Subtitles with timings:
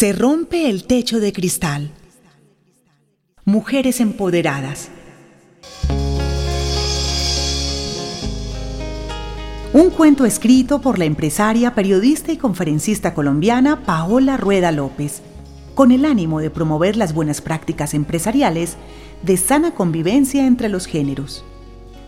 [0.00, 1.90] Se rompe el techo de cristal.
[3.44, 4.88] Mujeres empoderadas.
[9.74, 15.20] Un cuento escrito por la empresaria, periodista y conferencista colombiana Paola Rueda López,
[15.74, 18.78] con el ánimo de promover las buenas prácticas empresariales
[19.22, 21.44] de sana convivencia entre los géneros.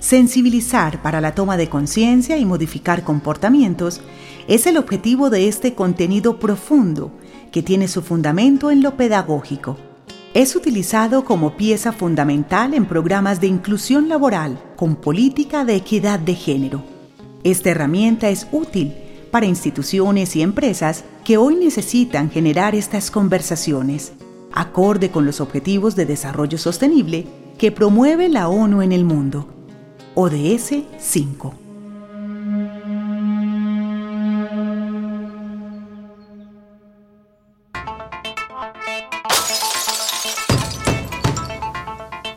[0.03, 4.01] Sensibilizar para la toma de conciencia y modificar comportamientos
[4.49, 7.13] es el objetivo de este contenido profundo
[7.53, 9.77] que tiene su fundamento en lo pedagógico.
[10.35, 16.35] Es utilizado como pieza fundamental en programas de inclusión laboral con política de equidad de
[16.35, 16.83] género.
[17.45, 18.95] Esta herramienta es útil
[19.31, 24.15] para instituciones y empresas que hoy necesitan generar estas conversaciones,
[24.53, 27.25] acorde con los Objetivos de Desarrollo Sostenible
[27.57, 29.52] que promueve la ONU en el mundo.
[30.15, 31.55] ODS 5.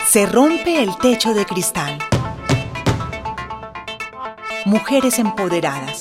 [0.07, 1.97] Se rompe el techo de cristal.
[4.65, 5.99] Mujeres empoderadas.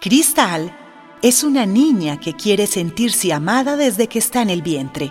[0.00, 0.83] Cristal
[1.24, 5.10] es una niña que quiere sentirse amada desde que está en el vientre,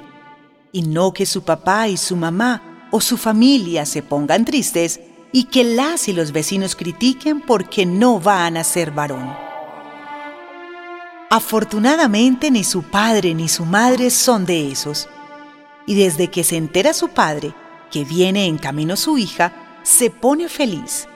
[0.72, 5.00] y no que su papá y su mamá o su familia se pongan tristes
[5.32, 9.36] y que las y los vecinos critiquen porque no van a ser varón.
[11.32, 15.10] Afortunadamente ni su padre ni su madre son de esos.
[15.88, 17.56] Y desde que se entera su padre
[17.90, 21.08] que viene en camino su hija, se pone feliz.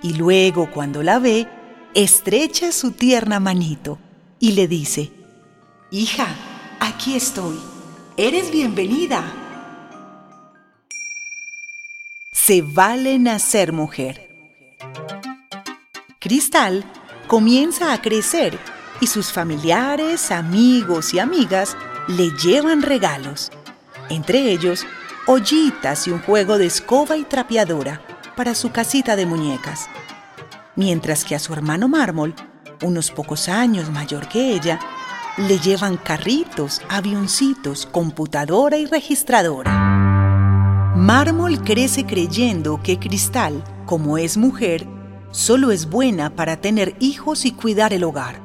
[0.00, 1.48] Y luego cuando la ve,
[1.92, 3.98] estrecha su tierna manito
[4.44, 5.10] y le dice,
[5.90, 6.26] Hija,
[6.78, 7.58] aquí estoy.
[8.18, 9.24] Eres bienvenida.
[12.30, 14.28] Se vale nacer mujer.
[16.18, 16.84] Cristal
[17.26, 18.58] comienza a crecer
[19.00, 21.74] y sus familiares, amigos y amigas
[22.06, 23.50] le llevan regalos,
[24.10, 24.86] entre ellos
[25.26, 28.02] ollitas y un juego de escoba y trapeadora
[28.36, 29.88] para su casita de muñecas.
[30.76, 32.34] Mientras que a su hermano Mármol,
[32.82, 34.78] unos pocos años mayor que ella,
[35.36, 40.92] le llevan carritos, avioncitos, computadora y registradora.
[40.96, 44.86] Mármol crece creyendo que Cristal, como es mujer,
[45.32, 48.40] solo es buena para tener hijos y cuidar el hogar.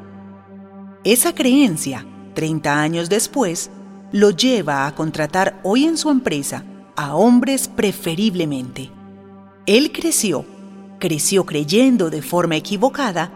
[1.03, 3.69] Esa creencia, 30 años después,
[4.11, 6.63] lo lleva a contratar hoy en su empresa
[6.95, 8.91] a hombres preferiblemente.
[9.67, 10.45] Él creció,
[10.99, 13.31] creció creyendo de forma equivocada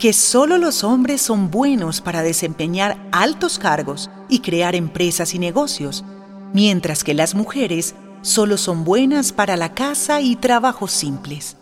[0.00, 6.06] que solo los hombres son buenos para desempeñar altos cargos y crear empresas y negocios,
[6.54, 11.58] mientras que las mujeres solo son buenas para la casa y trabajos simples.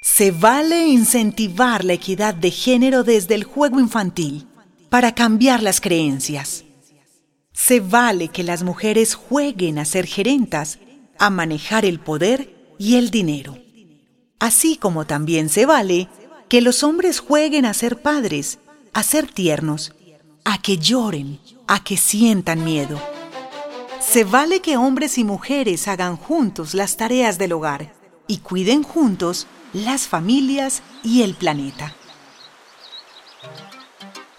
[0.00, 4.48] Se vale incentivar la equidad de género desde el juego infantil
[4.90, 6.64] para cambiar las creencias.
[7.52, 10.80] Se vale que las mujeres jueguen a ser gerentas,
[11.16, 13.61] a manejar el poder y el dinero.
[14.42, 16.08] Así como también se vale
[16.48, 18.58] que los hombres jueguen a ser padres,
[18.92, 19.94] a ser tiernos,
[20.44, 21.38] a que lloren,
[21.68, 23.00] a que sientan miedo.
[24.00, 27.94] Se vale que hombres y mujeres hagan juntos las tareas del hogar
[28.26, 31.94] y cuiden juntos las familias y el planeta.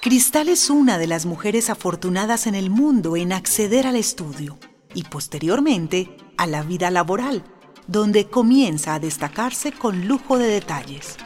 [0.01, 4.59] Cristal es una de las mujeres afortunadas en el mundo en acceder al estudio
[4.93, 7.45] y posteriormente a la vida laboral,
[7.87, 11.17] donde comienza a destacarse con lujo de detalles.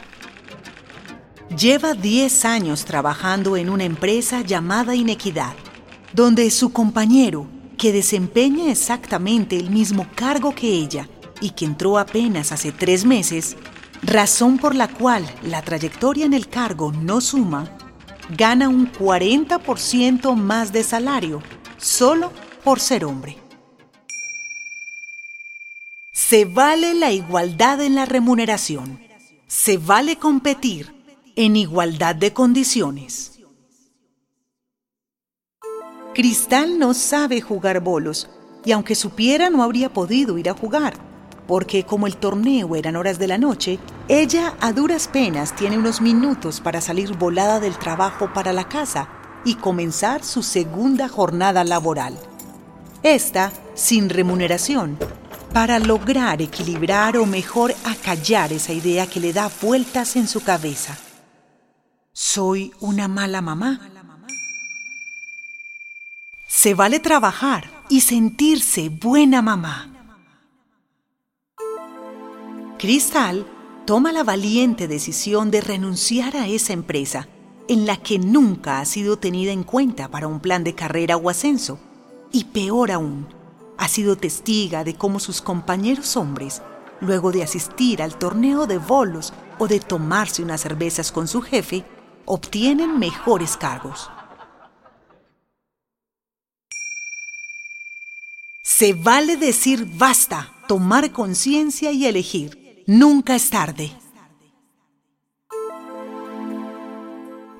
[1.56, 5.54] Lleva 10 años trabajando en una empresa llamada Inequidad,
[6.12, 7.46] donde su compañero,
[7.78, 11.08] que desempeña exactamente el mismo cargo que ella
[11.40, 13.56] y que entró apenas hace tres meses,
[14.02, 17.70] razón por la cual la trayectoria en el cargo no suma,
[18.36, 21.42] gana un 40% más de salario
[21.78, 22.32] solo
[22.64, 23.47] por ser hombre.
[26.28, 29.00] Se vale la igualdad en la remuneración.
[29.46, 30.94] Se vale competir
[31.36, 33.38] en igualdad de condiciones.
[36.14, 38.28] Cristal no sabe jugar bolos
[38.62, 40.98] y aunque supiera no habría podido ir a jugar
[41.46, 46.02] porque como el torneo eran horas de la noche, ella a duras penas tiene unos
[46.02, 49.08] minutos para salir volada del trabajo para la casa
[49.46, 52.18] y comenzar su segunda jornada laboral.
[53.02, 54.98] Esta sin remuneración,
[55.52, 60.96] para lograr equilibrar o mejor acallar esa idea que le da vueltas en su cabeza.
[62.12, 63.80] ¿Soy una mala mamá?
[66.46, 69.88] Se vale trabajar y sentirse buena mamá.
[72.78, 73.46] Cristal
[73.86, 77.28] toma la valiente decisión de renunciar a esa empresa,
[77.68, 81.30] en la que nunca ha sido tenida en cuenta para un plan de carrera o
[81.30, 81.80] ascenso.
[82.30, 83.26] Y peor aún,
[83.78, 86.62] ha sido testiga de cómo sus compañeros hombres,
[87.00, 91.84] luego de asistir al torneo de bolos o de tomarse unas cervezas con su jefe,
[92.26, 94.10] obtienen mejores cargos.
[98.62, 102.84] Se vale decir basta, tomar conciencia y elegir.
[102.86, 103.92] Nunca es tarde.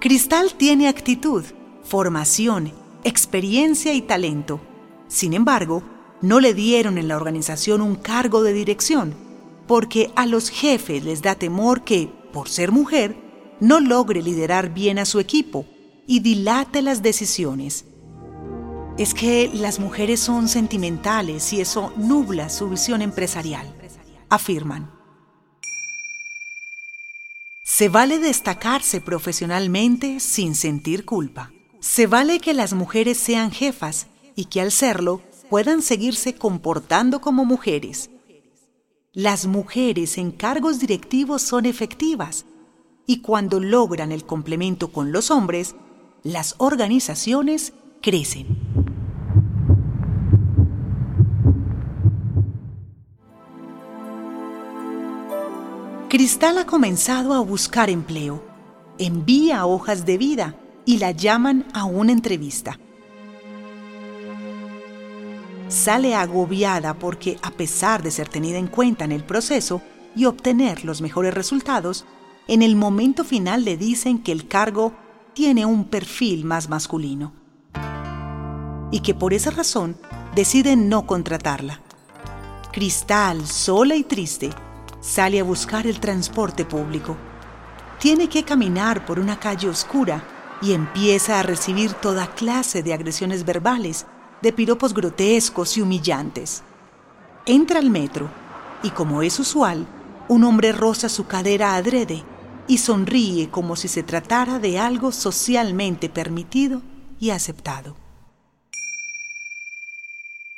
[0.00, 1.44] Cristal tiene actitud,
[1.82, 2.72] formación,
[3.04, 4.60] experiencia y talento.
[5.08, 5.82] Sin embargo,
[6.20, 9.14] no le dieron en la organización un cargo de dirección,
[9.66, 13.16] porque a los jefes les da temor que, por ser mujer,
[13.60, 15.66] no logre liderar bien a su equipo
[16.06, 17.84] y dilate las decisiones.
[18.96, 23.72] Es que las mujeres son sentimentales y eso nubla su visión empresarial,
[24.28, 24.90] afirman.
[27.62, 31.52] Se vale destacarse profesionalmente sin sentir culpa.
[31.78, 37.44] Se vale que las mujeres sean jefas y que al serlo puedan seguirse comportando como
[37.44, 38.10] mujeres.
[39.12, 42.44] Las mujeres en cargos directivos son efectivas
[43.06, 45.74] y cuando logran el complemento con los hombres,
[46.22, 47.72] las organizaciones
[48.02, 48.46] crecen.
[56.08, 58.42] Cristal ha comenzado a buscar empleo.
[58.98, 60.54] Envía hojas de vida
[60.84, 62.78] y la llaman a una entrevista.
[65.68, 69.82] Sale agobiada porque a pesar de ser tenida en cuenta en el proceso
[70.16, 72.06] y obtener los mejores resultados,
[72.46, 74.94] en el momento final le dicen que el cargo
[75.34, 77.32] tiene un perfil más masculino
[78.90, 79.96] y que por esa razón
[80.34, 81.82] deciden no contratarla.
[82.72, 84.50] Cristal, sola y triste,
[85.00, 87.16] sale a buscar el transporte público.
[87.98, 90.24] Tiene que caminar por una calle oscura
[90.62, 94.06] y empieza a recibir toda clase de agresiones verbales,
[94.42, 96.62] de piropos grotescos y humillantes.
[97.46, 98.30] Entra al metro
[98.82, 99.86] y, como es usual,
[100.28, 102.24] un hombre roza su cadera adrede
[102.66, 106.82] y sonríe como si se tratara de algo socialmente permitido
[107.18, 107.96] y aceptado.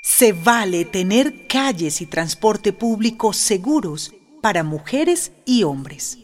[0.03, 4.13] Se vale tener calles y transporte público seguros
[4.43, 6.19] para mujeres y hombres.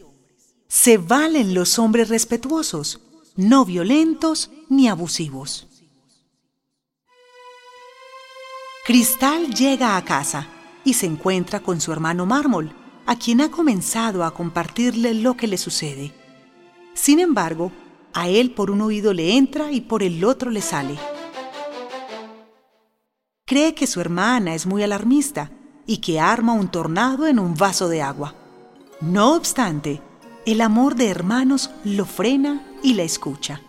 [0.67, 2.99] Se valen los hombres respetuosos,
[3.35, 5.66] no violentos ni abusivos.
[8.87, 10.47] Cristal llega a casa
[10.85, 12.73] y se encuentra con su hermano Mármol,
[13.05, 16.13] a quien ha comenzado a compartirle lo que le sucede.
[16.93, 17.73] Sin embargo,
[18.13, 20.97] a él por un oído le entra y por el otro le sale.
[23.45, 25.51] Cree que su hermana es muy alarmista
[25.85, 28.35] y que arma un tornado en un vaso de agua.
[29.01, 30.01] No obstante,
[30.45, 33.61] el amor de hermanos lo frena y la escucha.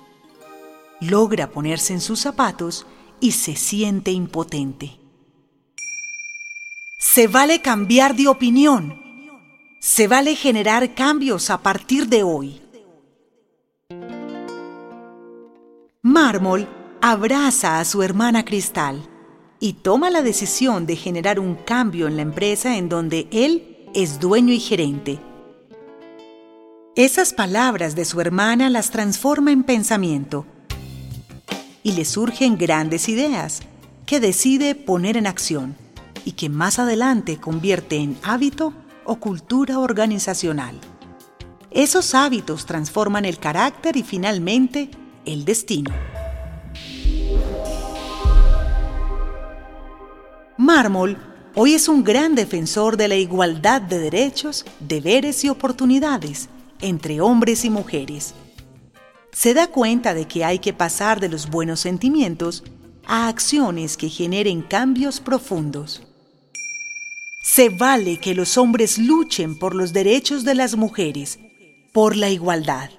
[1.00, 2.86] Logra ponerse en sus zapatos
[3.18, 5.07] y se siente impotente.
[7.10, 9.00] Se vale cambiar de opinión
[9.80, 12.60] se vale generar cambios a partir de hoy.
[16.02, 16.68] Mármol
[17.00, 19.08] abraza a su hermana Cristal
[19.58, 24.20] y toma la decisión de generar un cambio en la empresa en donde él es
[24.20, 25.18] dueño y gerente.
[26.94, 30.44] Esas palabras de su hermana las transforma en pensamiento
[31.82, 33.62] y le surgen grandes ideas
[34.04, 35.87] que decide poner en acción
[36.28, 38.74] y que más adelante convierte en hábito
[39.06, 40.78] o cultura organizacional.
[41.70, 44.90] Esos hábitos transforman el carácter y finalmente
[45.24, 45.90] el destino.
[50.58, 51.16] Mármol
[51.54, 56.50] hoy es un gran defensor de la igualdad de derechos, deberes y oportunidades
[56.82, 58.34] entre hombres y mujeres.
[59.32, 62.64] Se da cuenta de que hay que pasar de los buenos sentimientos
[63.06, 66.02] a acciones que generen cambios profundos.
[67.50, 71.40] Se vale que los hombres luchen por los derechos de las mujeres,
[71.94, 72.90] por la igualdad.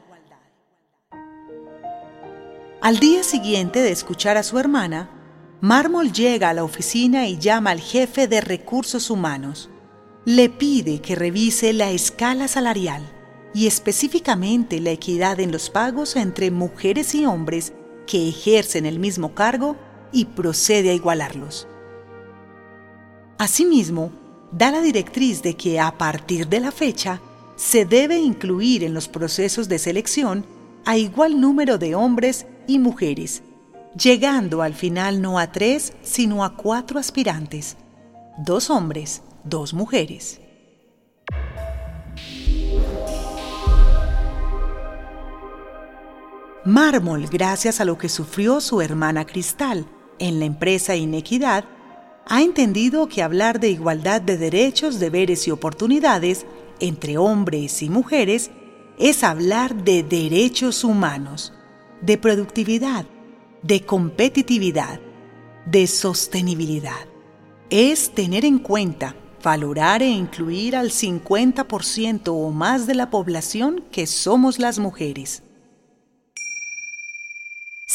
[2.82, 5.12] Al día siguiente de escuchar a su hermana,
[5.62, 9.70] Mármol llega a la oficina y llama al jefe de recursos humanos.
[10.26, 13.04] Le pide que revise la escala salarial
[13.54, 17.72] y específicamente la equidad en los pagos entre mujeres y hombres
[18.08, 19.78] que ejercen el mismo cargo
[20.12, 21.68] y procede a igualarlos.
[23.38, 24.12] Asimismo,
[24.52, 27.22] da la directriz de que a partir de la fecha
[27.56, 30.46] se debe incluir en los procesos de selección
[30.86, 33.44] a igual número de hombres y mujeres,
[34.02, 37.78] llegando al final no a tres, sino a cuatro aspirantes,
[38.38, 40.40] dos hombres, dos mujeres.
[46.66, 49.86] Mármol, gracias a lo que sufrió su hermana Cristal
[50.20, 51.66] en la empresa Inequidad,
[52.30, 56.46] ha entendido que hablar de igualdad de derechos, deberes y oportunidades
[56.80, 58.52] entre hombres y mujeres
[59.00, 61.54] es hablar de derechos humanos,
[62.02, 63.06] de productividad,
[63.64, 65.00] de competitividad,
[65.66, 67.08] de sostenibilidad.
[67.72, 74.06] Es tener en cuenta, valorar e incluir al 50% o más de la población que
[74.06, 75.42] somos las mujeres.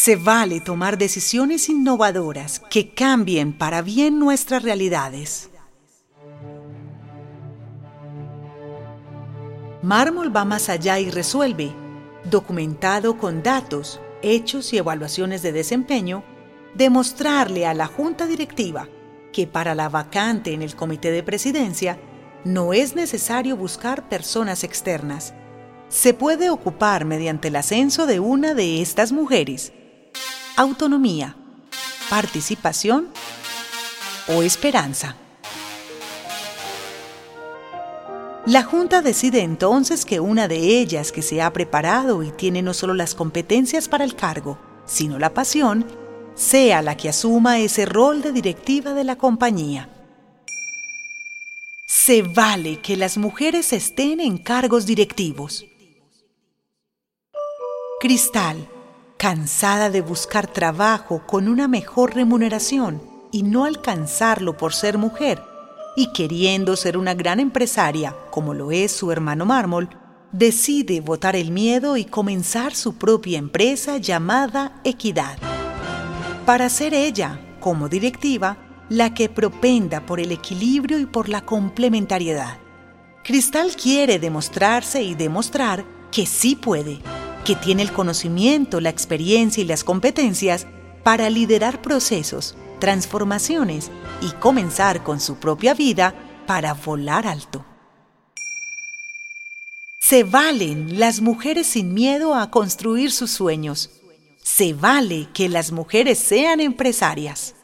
[0.05, 5.49] Se vale tomar decisiones innovadoras que cambien para bien nuestras realidades.
[9.81, 11.73] Mármol va más allá y resuelve,
[12.31, 16.23] documentado con datos, hechos y evaluaciones de desempeño,
[16.75, 18.91] demostrarle a la Junta Directiva
[19.33, 21.99] que para la vacante en el Comité de Presidencia
[22.45, 25.33] no es necesario buscar personas externas.
[25.89, 29.73] Se puede ocupar mediante el ascenso de una de estas mujeres.
[30.57, 31.35] Autonomía,
[32.09, 33.09] participación
[34.29, 35.17] o esperanza.
[38.47, 42.73] La Junta decide entonces que una de ellas que se ha preparado y tiene no
[42.73, 44.57] solo las competencias para el cargo,
[44.87, 45.87] sino la pasión,
[46.37, 49.89] sea la que asuma ese rol de directiva de la compañía.
[51.85, 55.65] Se vale que las mujeres estén en cargos directivos.
[57.99, 58.69] Cristal,
[59.17, 63.03] cansada de buscar trabajo con una mejor remuneración
[63.33, 65.43] y no alcanzarlo por ser mujer,
[65.97, 69.89] y queriendo ser una gran empresaria, como lo es su hermano Mármol,
[70.33, 75.39] decide votar el miedo y comenzar su propia empresa llamada Equidad.
[76.45, 82.59] Para ser ella, como directiva, la que propenda por el equilibrio y por la complementariedad.
[83.23, 87.01] Cristal quiere demostrarse y demostrar que sí puede,
[87.45, 90.67] que tiene el conocimiento, la experiencia y las competencias
[91.03, 93.91] para liderar procesos, transformaciones
[94.23, 96.15] y comenzar con su propia vida
[96.47, 97.65] para volar alto.
[100.01, 103.91] Se valen las mujeres sin miedo a construir sus sueños.
[104.43, 107.55] Se vale que las mujeres sean empresarias.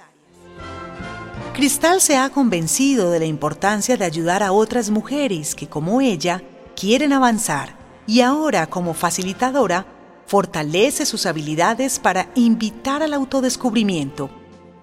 [1.54, 6.42] Cristal se ha convencido de la importancia de ayudar a otras mujeres que, como ella,
[6.75, 7.79] quieren avanzar
[8.10, 9.86] y ahora, como facilitadora,
[10.26, 14.30] fortalece sus habilidades para invitar al autodescubrimiento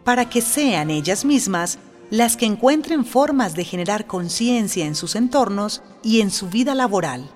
[0.06, 1.78] para que sean ellas mismas
[2.10, 7.30] las que encuentren formas de generar conciencia en sus entornos y en su vida laboral.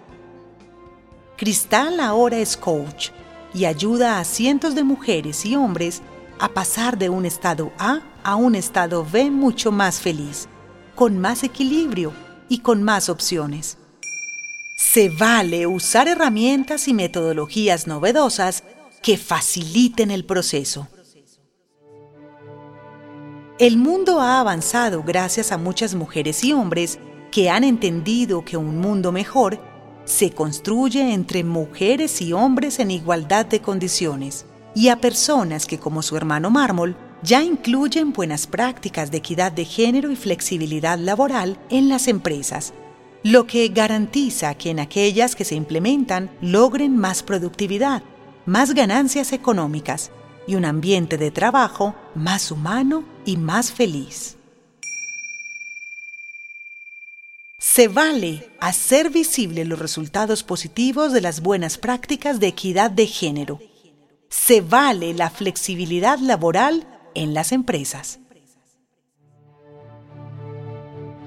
[1.36, 3.10] Cristal ahora es coach
[3.54, 6.02] y ayuda a cientos de mujeres y hombres
[6.40, 10.48] a pasar de un estado A a un estado B mucho más feliz,
[10.96, 12.14] con más equilibrio
[12.48, 13.81] y con más opciones.
[14.84, 18.64] Se vale usar herramientas y metodologías novedosas
[19.04, 20.88] que faciliten el proceso.
[23.58, 27.00] El mundo ha avanzado gracias a muchas mujeres y hombres
[27.32, 29.62] que han entendido que un mundo mejor
[30.04, 36.02] se construye entre mujeres y hombres en igualdad de condiciones y a personas que como
[36.02, 41.88] su hermano Mármol ya incluyen buenas prácticas de equidad de género y flexibilidad laboral en
[41.88, 42.74] las empresas,
[43.24, 48.04] lo que garantiza que en aquellas que se implementan logren más productividad,
[48.46, 50.12] más ganancias económicas
[50.48, 54.38] y un ambiente de trabajo más humano y más feliz.
[57.60, 63.60] Se vale hacer visible los resultados positivos de las buenas prácticas de equidad de género.
[64.30, 68.20] Se vale la flexibilidad laboral en las empresas.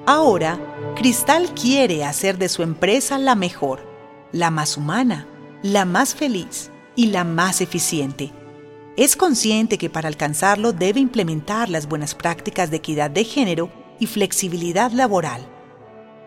[0.06, 3.80] Ahora, Cristal quiere hacer de su empresa la mejor,
[4.32, 5.26] la más humana,
[5.62, 8.32] la más feliz y la más eficiente
[8.96, 14.06] es consciente que para alcanzarlo debe implementar las buenas prácticas de equidad de género y
[14.06, 15.44] flexibilidad laboral.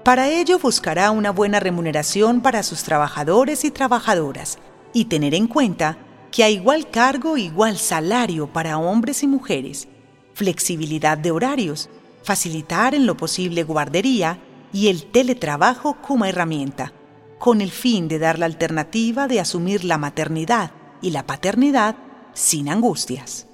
[0.03, 4.59] Para ello buscará una buena remuneración para sus trabajadores y trabajadoras
[4.93, 5.97] y tener en cuenta
[6.31, 9.87] que a igual cargo, igual salario para hombres y mujeres,
[10.33, 11.89] flexibilidad de horarios,
[12.23, 14.39] facilitar en lo posible guardería
[14.73, 16.93] y el teletrabajo como herramienta,
[17.39, 20.71] con el fin de dar la alternativa de asumir la maternidad
[21.01, 21.95] y la paternidad
[22.33, 23.47] sin angustias.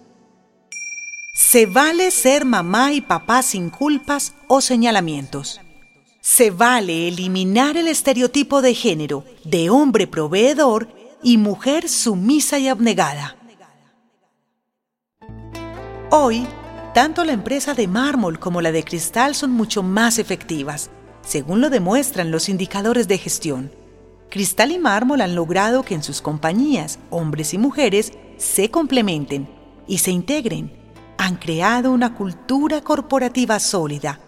[1.33, 5.59] Se vale ser mamá y papá sin culpas o señalamientos.
[6.21, 10.87] Se vale eliminar el estereotipo de género de hombre proveedor
[11.23, 13.35] y mujer sumisa y abnegada.
[16.11, 16.45] Hoy,
[16.93, 20.91] tanto la empresa de mármol como la de cristal son mucho más efectivas,
[21.23, 23.71] según lo demuestran los indicadores de gestión.
[24.29, 29.47] Cristal y Mármol han logrado que en sus compañías hombres y mujeres se complementen
[29.87, 30.75] y se integren.
[31.17, 34.19] Han creado una cultura corporativa sólida.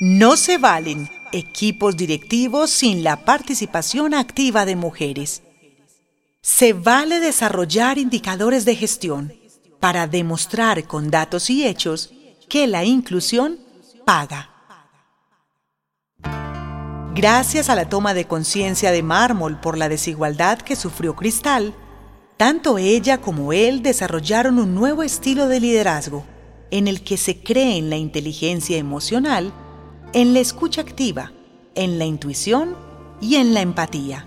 [0.00, 5.42] No se valen equipos directivos sin la participación activa de mujeres.
[6.40, 9.32] Se vale desarrollar indicadores de gestión
[9.80, 12.12] para demostrar con datos y hechos
[12.48, 13.60] que la inclusión
[14.04, 14.53] paga.
[17.14, 21.72] Gracias a la toma de conciencia de Mármol por la desigualdad que sufrió Cristal,
[22.36, 26.24] tanto ella como él desarrollaron un nuevo estilo de liderazgo
[26.72, 29.52] en el que se cree en la inteligencia emocional,
[30.12, 31.30] en la escucha activa,
[31.76, 32.74] en la intuición
[33.20, 34.26] y en la empatía.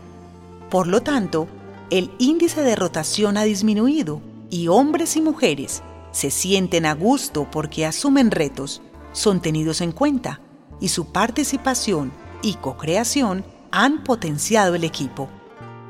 [0.69, 1.49] Por lo tanto,
[1.89, 7.85] el índice de rotación ha disminuido y hombres y mujeres se sienten a gusto porque
[7.85, 10.39] asumen retos, son tenidos en cuenta
[10.79, 15.29] y su participación y co-creación han potenciado el equipo.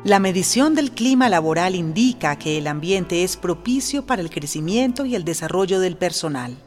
[0.04, 5.16] La medición del clima laboral indica que el ambiente es propicio para el crecimiento y
[5.16, 6.58] el desarrollo del personal.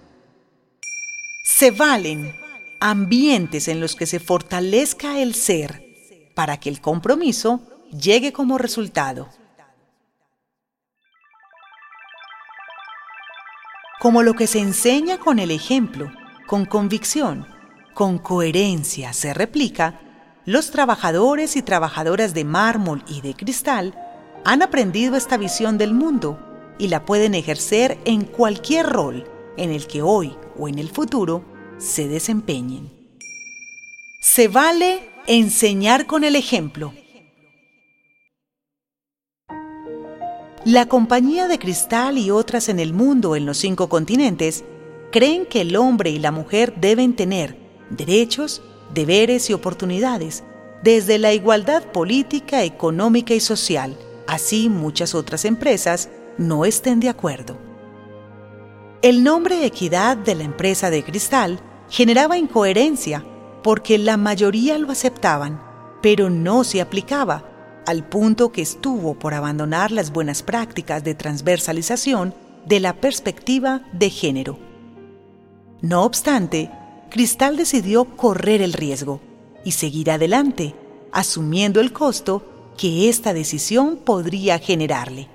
[1.42, 2.34] Se valen
[2.80, 5.84] ambientes en los que se fortalezca el ser
[6.34, 7.60] para que el compromiso
[7.90, 9.28] llegue como resultado.
[14.00, 16.10] Como lo que se enseña con el ejemplo,
[16.46, 17.46] con convicción,
[18.00, 20.00] con coherencia se replica,
[20.47, 23.92] los trabajadores y trabajadoras de mármol y de cristal
[24.42, 26.40] han aprendido esta visión del mundo
[26.78, 31.45] y la pueden ejercer en cualquier rol en el que hoy o en el futuro
[31.76, 32.90] se desempeñen.
[34.23, 36.95] Se vale enseñar con el ejemplo.
[40.64, 44.64] La compañía de cristal y otras en el mundo en los cinco continentes
[45.12, 48.62] creen que el hombre y la mujer deben tener derechos,
[48.94, 50.43] deberes y oportunidades,
[50.82, 53.97] desde la igualdad política, económica y social.
[54.26, 57.58] Así muchas otras empresas no estén de acuerdo.
[59.02, 63.25] El nombre Equidad de la empresa de cristal generaba incoherencia
[63.62, 65.62] porque la mayoría lo aceptaban,
[66.02, 67.45] pero no se aplicaba,
[67.86, 72.34] al punto que estuvo por abandonar las buenas prácticas de transversalización
[72.67, 74.58] de la perspectiva de género.
[75.80, 76.71] No obstante,
[77.10, 79.20] Cristal decidió correr el riesgo
[79.64, 80.76] y seguir adelante,
[81.10, 85.28] asumiendo el costo que esta decisión podría generarle.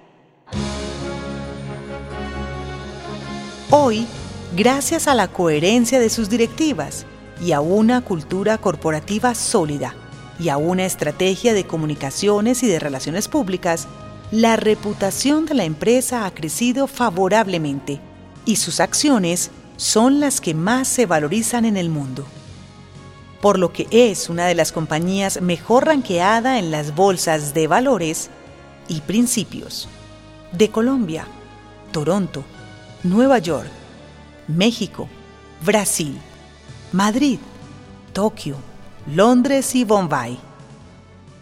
[3.69, 4.07] Hoy,
[4.55, 7.05] gracias a la coherencia de sus directivas
[7.45, 9.95] y a una cultura corporativa sólida
[10.39, 13.89] y a una estrategia de comunicaciones y de relaciones públicas,
[14.31, 17.99] la reputación de la empresa ha crecido favorablemente
[18.45, 22.25] y sus acciones son las que más se valorizan en el mundo,
[23.41, 28.29] por lo que es una de las compañías mejor ranqueada en las bolsas de valores
[28.87, 29.87] y principios
[30.51, 31.27] de Colombia,
[31.91, 32.43] Toronto,
[33.03, 33.69] Nueva York,
[34.47, 35.07] México,
[35.63, 36.17] Brasil,
[36.91, 37.39] Madrid,
[38.13, 38.55] Tokio,
[39.13, 40.39] Londres y Bombay.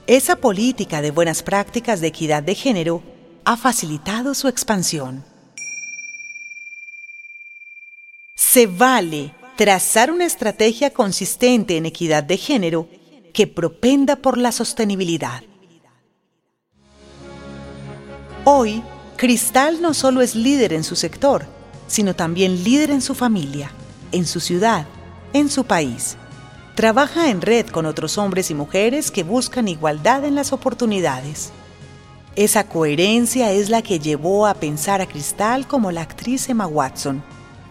[0.07, 3.03] Esa política de buenas prácticas de equidad de género
[3.45, 5.23] ha facilitado su expansión.
[8.53, 12.87] Se vale trazar una estrategia consistente en equidad de género
[13.33, 15.41] que propenda por la sostenibilidad.
[18.45, 18.83] Hoy,
[19.17, 21.47] Cristal no solo es líder en su sector,
[21.87, 23.71] sino también líder en su familia,
[24.11, 24.85] en su ciudad,
[25.33, 26.15] en su país.
[26.75, 31.51] Trabaja en red con otros hombres y mujeres que buscan igualdad en las oportunidades.
[32.35, 37.23] Esa coherencia es la que llevó a pensar a Cristal como la actriz Emma Watson,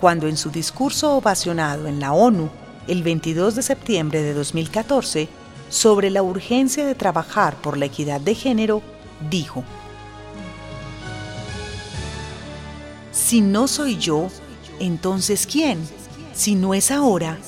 [0.02, 2.50] cuando en su discurso ovacionado en la ONU
[2.88, 5.28] el 22 de septiembre de 2014
[5.68, 8.82] sobre la urgencia de trabajar por la equidad de género,
[9.30, 9.62] dijo,
[13.12, 14.26] Si no soy yo,
[14.80, 15.78] entonces ¿quién?
[16.34, 17.38] Si no es ahora,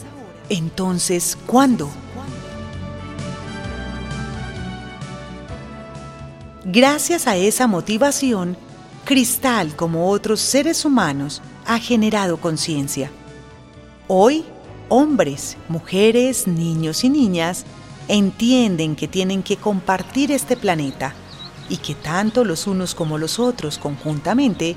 [0.49, 1.91] entonces ¿cuándo?
[6.65, 8.57] Gracias a esa motivación,
[9.05, 13.11] Cristal, como otros seres humanos, ha generado conciencia.
[14.09, 14.45] Hoy,
[14.89, 17.65] hombres, mujeres, niños y niñas
[18.09, 21.15] entienden que tienen que compartir este planeta
[21.69, 24.77] y que tanto los unos como los otros conjuntamente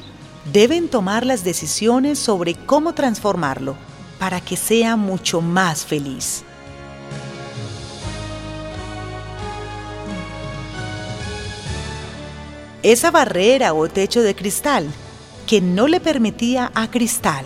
[0.51, 3.75] deben tomar las decisiones sobre cómo transformarlo
[4.17, 6.43] para que sea mucho más feliz.
[12.83, 14.87] Esa barrera o techo de cristal
[15.47, 17.45] que no le permitía a Cristal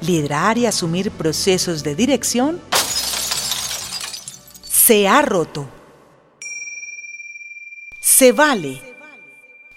[0.00, 2.60] liderar y asumir procesos de dirección,
[4.64, 5.68] se ha roto.
[8.00, 8.80] Se vale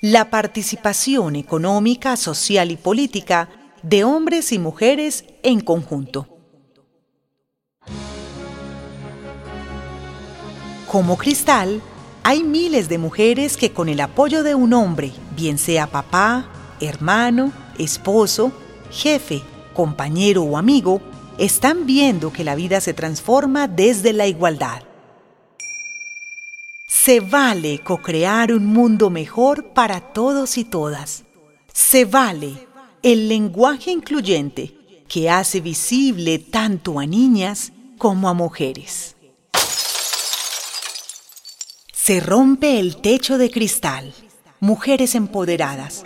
[0.01, 3.49] la participación económica, social y política
[3.83, 6.27] de hombres y mujeres en conjunto.
[10.87, 11.81] Como Cristal,
[12.23, 17.51] hay miles de mujeres que con el apoyo de un hombre, bien sea papá, hermano,
[17.79, 18.51] esposo,
[18.91, 19.41] jefe,
[19.73, 21.01] compañero o amigo,
[21.37, 24.83] están viendo que la vida se transforma desde la igualdad.
[26.87, 31.23] Se vale co-crear un mundo mejor para todos y todas.
[31.71, 32.67] Se vale
[33.03, 34.75] el lenguaje incluyente
[35.07, 39.15] que hace visible tanto a niñas como a mujeres.
[41.93, 44.13] Se rompe el techo de cristal.
[44.59, 46.03] Mujeres empoderadas